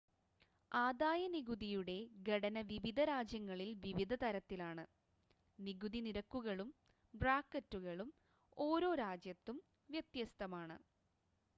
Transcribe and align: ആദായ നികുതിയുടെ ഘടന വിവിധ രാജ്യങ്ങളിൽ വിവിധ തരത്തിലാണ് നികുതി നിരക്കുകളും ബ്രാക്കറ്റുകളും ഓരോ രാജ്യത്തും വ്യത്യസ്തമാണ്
ആദായ 0.71 1.23
നികുതിയുടെ 1.33 1.97
ഘടന 2.29 2.61
വിവിധ 2.69 2.99
രാജ്യങ്ങളിൽ 3.09 3.69
വിവിധ 3.83 4.15
തരത്തിലാണ് 4.23 4.85
നികുതി 5.59 6.01
നിരക്കുകളും 6.07 6.71
ബ്രാക്കറ്റുകളും 7.13 8.09
ഓരോ 8.57 8.91
രാജ്യത്തും 9.03 9.59
വ്യത്യസ്തമാണ് 9.89 10.79